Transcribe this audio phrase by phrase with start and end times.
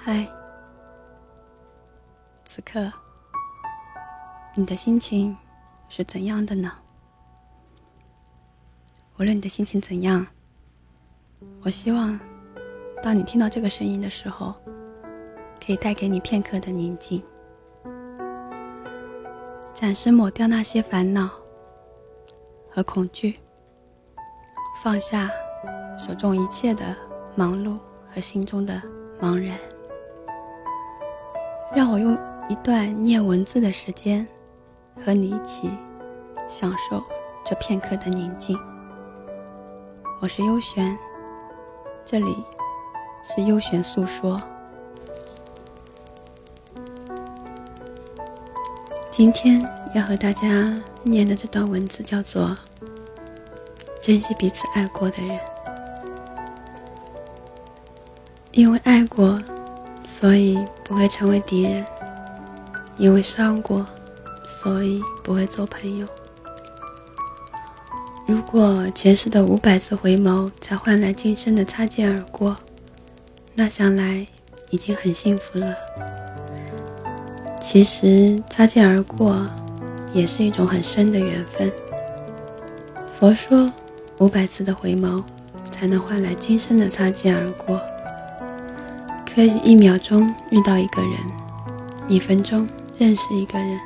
[0.00, 0.26] 嗨，
[2.44, 2.90] 此刻
[4.54, 5.36] 你的心情
[5.88, 6.70] 是怎样的呢？
[9.18, 10.24] 无论你的心情怎样，
[11.62, 12.18] 我希望
[13.02, 14.54] 当你听到这个声音的时候，
[15.64, 17.20] 可以带给你片刻的宁静，
[19.74, 21.28] 暂时抹掉那些烦恼
[22.70, 23.40] 和恐惧，
[24.80, 25.28] 放下
[25.98, 26.96] 手中一切的
[27.34, 27.76] 忙碌
[28.14, 28.80] 和心中的
[29.20, 29.58] 茫然。
[31.74, 32.16] 让我用
[32.48, 34.26] 一段念文字的时间，
[35.04, 35.70] 和你一起
[36.48, 37.02] 享受
[37.44, 38.58] 这片刻的宁静。
[40.20, 40.98] 我是优璇，
[42.06, 42.34] 这里
[43.22, 44.40] 是优璇诉说。
[49.10, 49.62] 今天
[49.94, 52.56] 要和大家念的这段文字叫做
[54.00, 55.38] “珍惜彼此爱过的人”，
[58.52, 59.38] 因为爱过。
[60.18, 61.84] 所以不会成为敌人，
[62.96, 63.86] 因为伤过，
[64.60, 66.06] 所以不会做朋友。
[68.26, 72.56] 如果前世的五百次回眸才换来今生的擦肩而过，
[73.54, 74.26] 那想来
[74.70, 75.72] 已经很幸福了。
[77.60, 79.46] 其实擦肩而过
[80.12, 81.72] 也是一种很深的缘分。
[83.18, 83.72] 佛说，
[84.18, 85.22] 五百次的回眸
[85.70, 87.80] 才能换来今生的擦肩而过。
[89.38, 91.12] 可以一秒钟遇到一个人，
[92.08, 93.78] 一分钟认识一个人，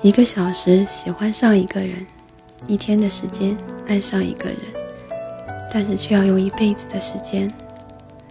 [0.00, 2.06] 一个小时喜欢上一个人，
[2.66, 3.54] 一天的时间
[3.86, 4.56] 爱上一个人，
[5.70, 7.52] 但是却要用一辈子的时间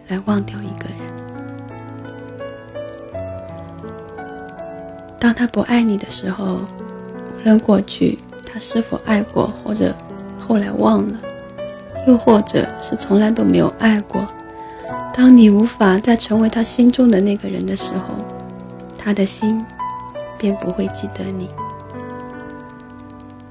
[0.08, 0.98] 来忘掉一个人。
[5.20, 8.18] 当他不爱你的时候，无论过去
[8.52, 9.96] 他是否爱过，或者
[10.40, 11.20] 后来忘了，
[12.08, 14.28] 又或者是从来都没有爱过。
[15.18, 18.14] 当你无法再成为他心中的那个人的时候，
[18.96, 19.66] 他的心
[20.38, 21.50] 便不会记得你。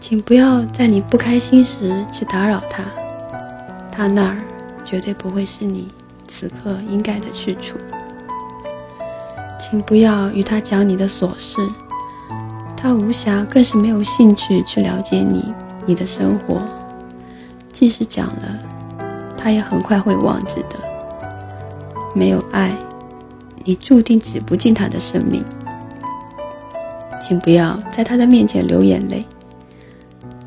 [0.00, 2.84] 请不要在你不开心时去打扰他，
[3.90, 4.36] 他那儿
[4.84, 5.88] 绝对不会是你
[6.28, 7.76] 此刻应该的去处。
[9.58, 11.58] 请不要与他讲你的琐事，
[12.76, 15.52] 他无暇，更是没有兴趣去了解你
[15.84, 16.62] 你的生活。
[17.72, 18.56] 即使讲了，
[19.36, 20.85] 他也很快会忘记的。
[22.16, 22.74] 没有爱，
[23.62, 25.44] 你注定挤不进他的生命。
[27.20, 29.22] 请不要在他的面前流眼泪，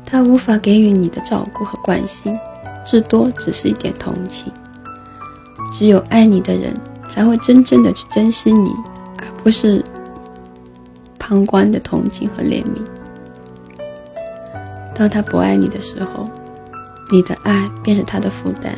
[0.04, 2.36] 他无法给予你的照顾和关心，
[2.84, 4.52] 至多只是一点同情。
[5.72, 6.74] 只有爱你的人，
[7.08, 8.74] 才会真正的去珍惜你，
[9.18, 9.84] 而不是
[11.20, 12.82] 旁观的同情和怜悯。
[14.92, 16.28] 当他不爱你的时候，
[17.12, 18.74] 你的爱便是他的负担。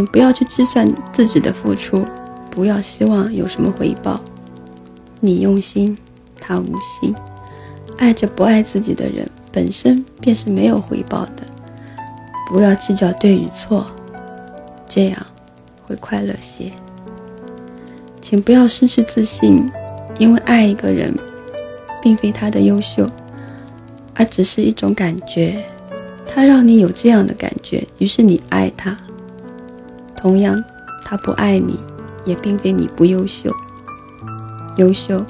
[0.00, 2.02] 请不要去计算自己的付出，
[2.50, 4.18] 不要希望有什么回报。
[5.20, 5.94] 你用心，
[6.40, 7.14] 他无心。
[7.98, 11.42] 爱着不爱自己的人，本身便是没有回报的。
[12.46, 13.84] 不要计较对与错，
[14.88, 15.26] 这样
[15.86, 16.72] 会快乐些。
[18.22, 19.68] 请不要失去自信，
[20.18, 21.14] 因为爱一个人，
[22.00, 23.06] 并非他的优秀，
[24.14, 25.62] 而只是一种感觉。
[26.26, 28.96] 他让你有这样的感觉，于是你爱他。
[30.20, 30.62] 同样，
[31.02, 31.80] 他不爱你，
[32.26, 33.50] 也并非你不优秀。
[34.76, 35.24] 优秀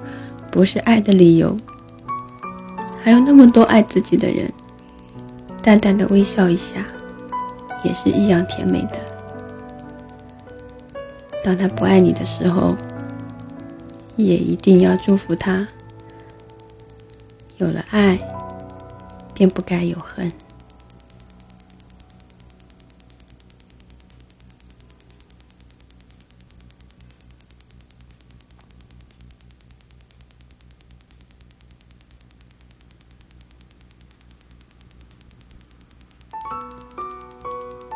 [0.50, 1.56] 不是爱的理由。
[3.02, 4.52] 还有那么多爱自己的人，
[5.62, 6.84] 淡淡的微笑一下，
[7.84, 8.96] 也是一样甜美的。
[11.44, 12.76] 当他不爱你的时候，
[14.16, 15.66] 也一定要祝福他。
[17.56, 18.18] 有了爱，
[19.32, 20.30] 便不该有恨。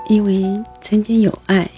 [0.09, 0.45] 因为
[0.83, 1.69] 曾经有爱，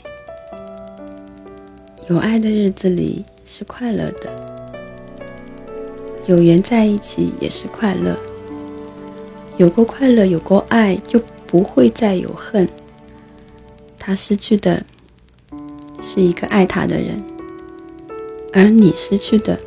[2.08, 5.22] 有爱的日子里是快乐的，
[6.26, 8.16] 有缘在一起也是快乐。
[9.56, 12.68] 有过快乐，有过爱，就不会再有恨。
[13.96, 14.84] 他失去的
[16.02, 17.22] 是一个爱他的人，
[18.52, 19.58] 而你失去的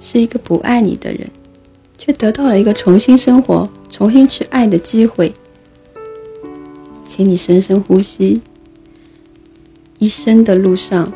[0.00, 1.28] 是一个不爱你的人，
[1.98, 5.32] 却得到了一个重新生活、重新去爱的机会。
[7.14, 8.40] 请你深深呼吸，
[9.98, 11.12] 一生的路上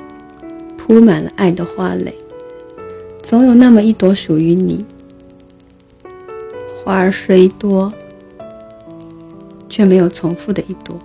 [0.77, 2.15] 铺满了爱的花蕾，
[3.23, 4.85] 总有那么一朵属于你。
[6.85, 7.91] 花儿虽多，
[9.71, 10.99] 却没有重复的一朵，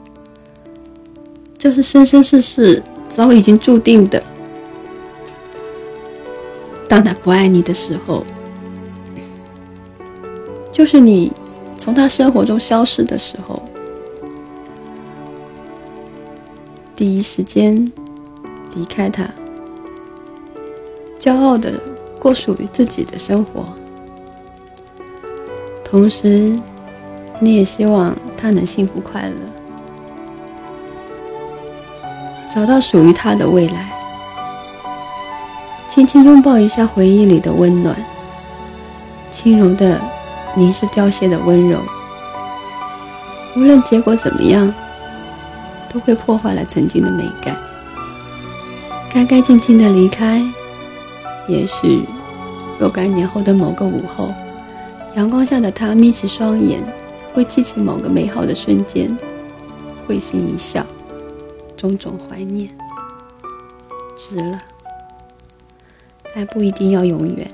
[1.58, 4.22] 这是生生世世早已经注定的。
[6.90, 8.26] 当他不爱你的时候，
[10.70, 11.32] 就是你
[11.78, 13.61] 从他生活中消失的时候。
[17.02, 17.92] 第一时间
[18.76, 19.24] 离开他，
[21.20, 21.74] 骄傲的
[22.20, 23.66] 过属于自己的生活，
[25.84, 26.56] 同时
[27.40, 29.36] 你也希望他能幸福快乐，
[32.54, 33.92] 找到属于他的未来。
[35.90, 37.96] 轻轻拥抱一下回忆里的温暖，
[39.32, 40.00] 轻柔的
[40.54, 41.80] 凝视凋谢的温柔。
[43.56, 44.72] 无论结果怎么样。
[45.92, 47.56] 都会破坏了曾经的美感。
[49.14, 50.42] 干干净净的离开，
[51.48, 52.04] 也许
[52.80, 54.34] 若干年后的某个午后，
[55.16, 56.82] 阳光下的他眯起双眼，
[57.34, 59.16] 会记起某个美好的瞬间，
[60.08, 60.86] 会心一笑，
[61.76, 62.70] 种种怀念，
[64.16, 64.58] 值了。
[66.34, 67.52] 爱不一定要永远，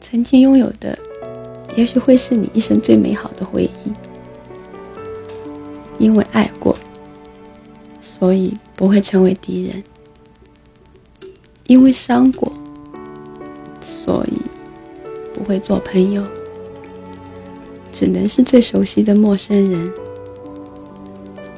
[0.00, 0.98] 曾经拥有的，
[1.76, 3.70] 也许会是你一生最美好的回忆。
[6.06, 6.76] 因为爱过，
[8.00, 9.82] 所以不会成为敌人；
[11.66, 12.52] 因为伤过，
[13.84, 14.40] 所以
[15.34, 16.22] 不会做朋友，
[17.90, 19.92] 只能是最熟悉的陌生人。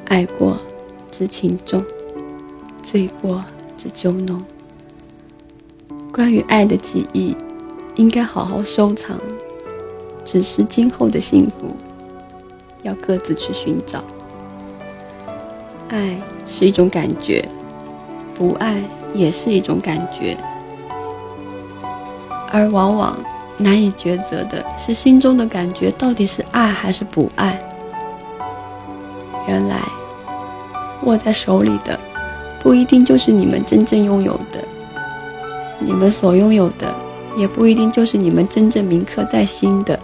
[0.05, 0.57] 爱过
[1.11, 1.79] 知情重，
[2.81, 3.45] 醉过
[3.77, 4.41] 知酒浓。
[6.11, 7.37] 关于爱的记忆，
[7.97, 9.15] 应该好好收藏，
[10.25, 11.67] 只是今后的幸福，
[12.81, 14.03] 要各自去寻找。
[15.89, 17.43] 爱是一种感觉，
[18.35, 18.81] 不爱
[19.13, 20.37] 也是一种感觉，
[22.51, 23.17] 而往往
[23.57, 27.59] 难以抉择的是心中的感觉到底是爱还是不爱。
[29.47, 29.79] 原来
[31.03, 31.99] 握在手里的
[32.61, 34.63] 不一定就是你们真正拥有的，
[35.79, 36.93] 你们所拥有的
[37.35, 39.99] 也不一定就是你们真正铭刻在心的。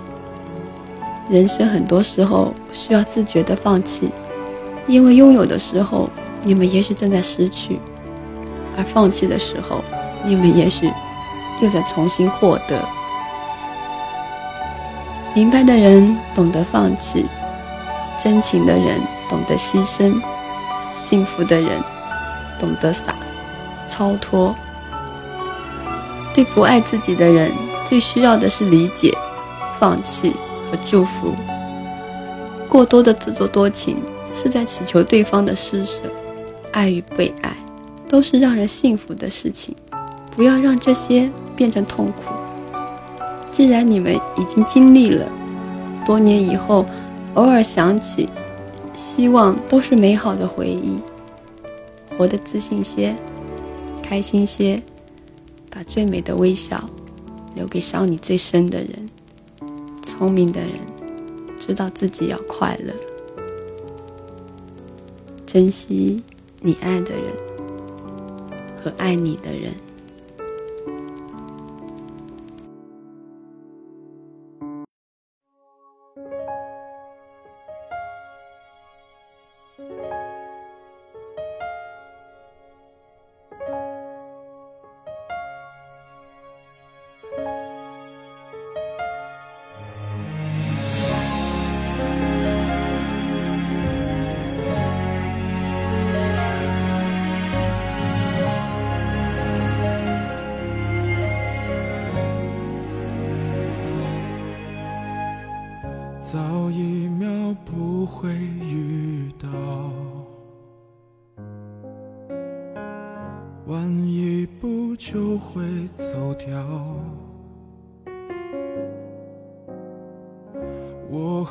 [1.29, 4.09] 人生很多时候需要自觉的放弃。
[4.87, 6.09] 因为拥有的时候，
[6.43, 7.79] 你们也许正在失去；
[8.77, 9.83] 而放弃的时候，
[10.23, 10.91] 你们也许
[11.61, 12.79] 又在重新获得。
[15.33, 17.25] 明白的人懂得放弃，
[18.23, 20.21] 真情的人懂得牺牲，
[20.95, 21.69] 幸福的人
[22.59, 23.15] 懂得洒
[23.89, 24.55] 超脱。
[26.33, 27.51] 对不爱自己的人，
[27.89, 29.13] 最需要的是理解、
[29.79, 30.31] 放弃
[30.69, 31.33] 和祝福。
[32.69, 33.97] 过多的自作多情。
[34.35, 36.01] 是在祈求对方的施舍，
[36.73, 37.55] 爱与被爱
[38.09, 39.73] 都是让人幸福的事情，
[40.35, 42.33] 不要让这些变成痛苦。
[43.49, 45.31] 既然你们已经经历了，
[46.05, 46.85] 多年以后
[47.35, 48.27] 偶尔想起，
[48.93, 50.99] 希望都是美好的回忆。
[52.17, 53.15] 活得自信些，
[54.03, 54.81] 开心些，
[55.69, 56.83] 把最美的微笑
[57.55, 58.89] 留给伤你最深的人。
[60.05, 60.71] 聪明的人
[61.59, 62.93] 知道自己要快乐。
[65.55, 66.21] 珍惜
[66.59, 67.31] 你爱的人
[68.83, 69.73] 和爱你的人。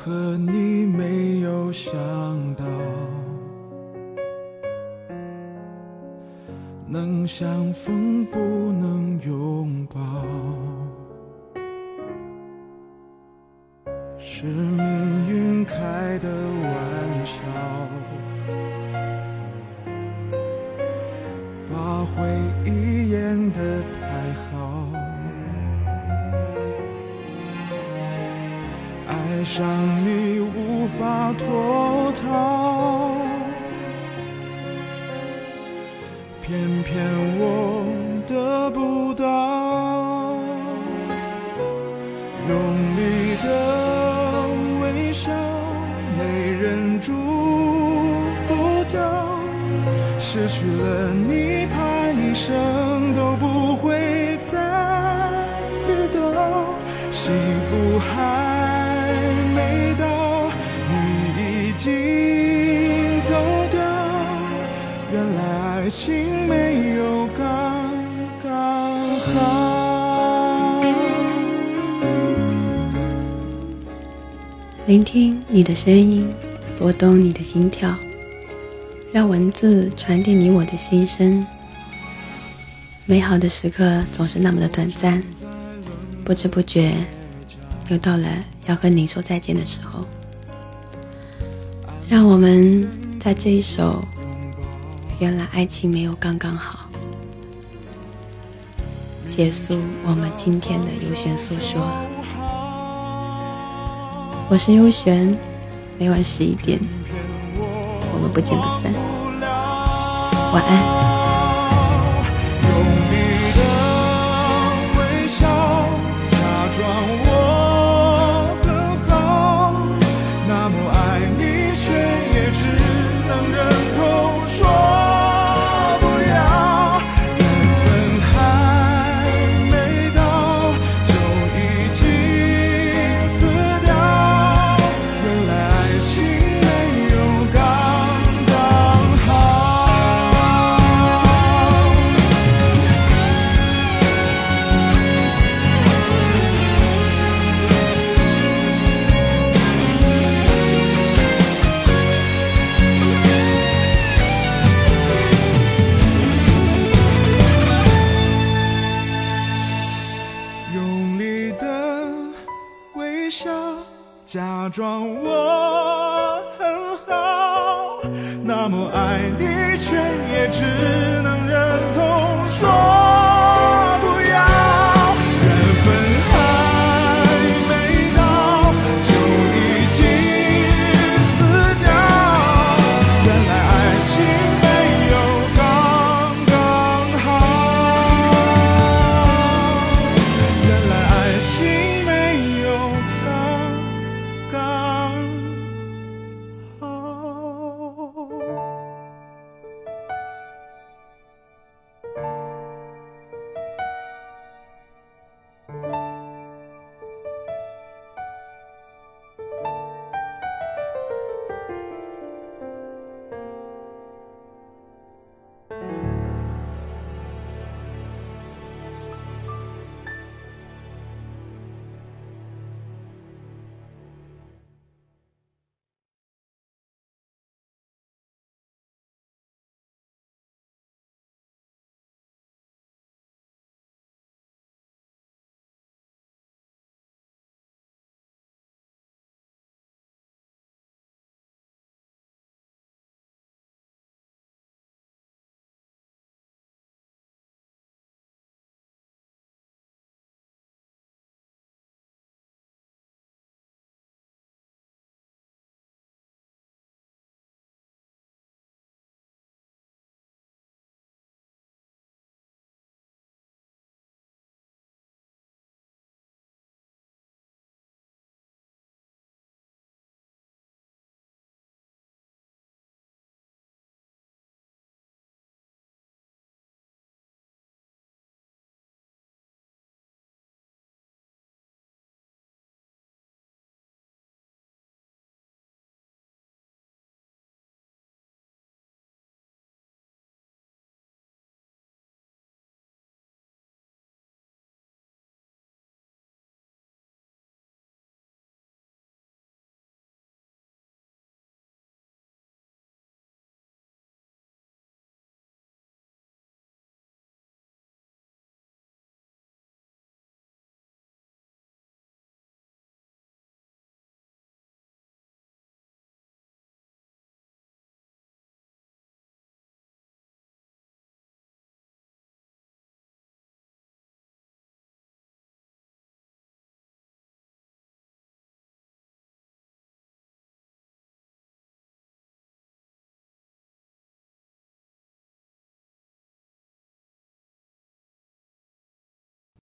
[0.05, 1.91] 和你没有想
[2.57, 2.63] 到，
[6.87, 9.99] 能相逢不能拥抱。
[14.19, 15.75] 是命运开
[16.19, 17.39] 的玩笑，
[21.73, 22.23] 把回
[22.67, 24.87] 忆演得太好，
[29.45, 29.63] 爱上
[30.07, 33.15] 你无法脱逃，
[36.41, 37.05] 偏偏
[37.39, 37.74] 我
[65.97, 67.95] 情没有刚
[68.43, 70.83] 刚好。
[74.89, 76.29] 聆听你的声音，
[76.77, 77.95] 拨动你的心跳，
[79.13, 81.47] 让文字传递你我的心声。
[83.07, 85.23] 美好的时刻总是那么的短暂，
[86.25, 86.93] 不知不觉
[87.89, 88.27] 又到了
[88.67, 90.05] 要和您说再见的时候。
[92.09, 92.85] 让我们
[93.21, 94.05] 在这一首
[95.21, 96.89] 《原来爱情没有刚刚好》
[99.29, 101.89] 结束我们今天的优璇诉说。
[104.49, 105.37] 我是优璇，
[105.99, 106.79] 每晚十一点，
[108.13, 108.93] 我们不见不散。
[110.53, 111.14] 晚安。